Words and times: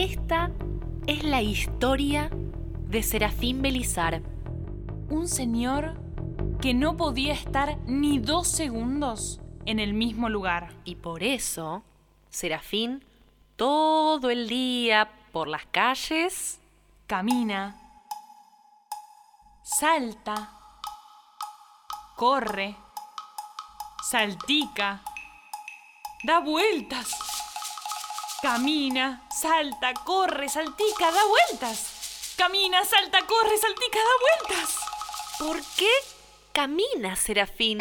Esta 0.00 0.50
es 1.06 1.24
la 1.24 1.42
historia 1.42 2.30
de 2.32 3.02
Serafín 3.02 3.60
Belizar. 3.60 4.22
Un 5.10 5.28
señor 5.28 6.00
que 6.62 6.72
no 6.72 6.96
podía 6.96 7.34
estar 7.34 7.76
ni 7.84 8.18
dos 8.18 8.48
segundos 8.48 9.42
en 9.66 9.78
el 9.78 9.92
mismo 9.92 10.30
lugar. 10.30 10.72
Y 10.86 10.94
por 10.94 11.22
eso, 11.22 11.82
Serafín, 12.30 13.04
todo 13.56 14.30
el 14.30 14.48
día 14.48 15.12
por 15.32 15.48
las 15.48 15.66
calles, 15.66 16.62
Camina, 17.06 17.76
salta, 19.62 20.50
corre, 22.16 22.74
saltica, 24.10 25.02
da 26.24 26.40
vueltas, 26.40 27.39
camina, 28.42 29.22
salta, 29.30 29.92
corre, 30.04 30.48
saltica, 30.48 31.10
da 31.10 31.24
vueltas. 31.26 32.34
Camina, 32.36 32.84
salta, 32.84 33.18
corre, 33.26 33.56
saltica, 33.58 33.98
da 33.98 34.46
vueltas. 34.46 34.90
¿por 35.40 35.60
qué 35.76 35.90
camina 36.52 37.16
Serafín? 37.16 37.78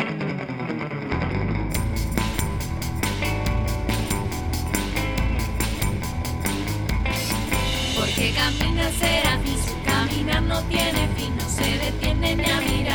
Porque 7.97 8.33
camina 8.33 8.89
Serafín, 8.97 9.57
su 9.67 9.83
caminar 9.83 10.41
no 10.43 10.61
tiene 10.63 11.07
fin, 11.17 11.35
no 11.35 11.49
se 11.49 11.77
detiene 11.79 12.35
ni 12.37 12.49
a 12.49 12.61
mirar 12.61 12.88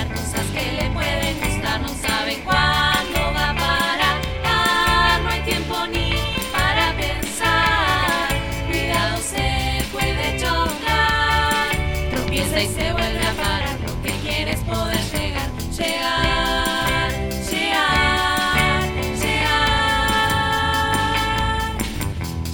vuelve 12.94 13.26
a 13.26 13.32
parar, 13.34 13.78
lo 13.80 14.02
que 14.02 14.12
quiere 14.22 14.52
es 14.52 14.60
poder 14.60 15.00
llegar, 15.12 15.50
llegar, 15.70 17.10
llegar, 17.50 18.82
llegar. 19.22 19.64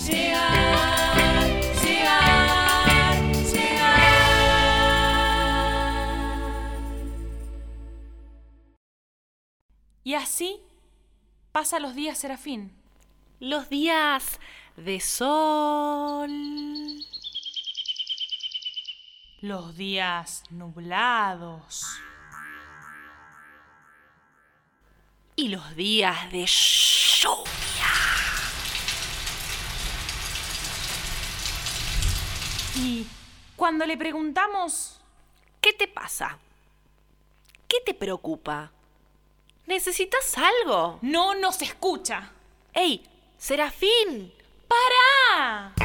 Llegar, 0.07 1.47
llegar, 1.83 3.15
llegar. 3.53 4.01
Y 10.03 10.15
así 10.15 10.61
pasa 11.53 11.79
los 11.79 11.95
días, 11.95 12.19
Serafín. 12.19 12.73
Los 13.39 13.69
días 13.69 14.41
de 14.77 15.01
sol. 15.01 16.60
Los 19.41 19.77
días 19.77 20.45
nublados. 20.51 21.87
Y 25.37 25.49
los 25.49 25.75
días 25.75 26.31
de 26.31 26.47
lluvia. 26.47 27.47
Y 32.77 33.07
cuando 33.57 33.87
le 33.87 33.97
preguntamos, 33.97 35.01
¿Qué 35.61 35.75
te 35.75 35.87
pasa? 35.87 36.39
¿Qué 37.69 37.79
te 37.85 37.95
preocupa? 37.95 38.73
¿Necesitas 39.67 40.37
algo? 40.39 40.99
no 41.03 41.35
nos 41.35 41.61
escucha. 41.63 42.33
¡Ey! 42.73 43.07
¡Serafín! 43.39 44.33
¡Para! 44.67 45.80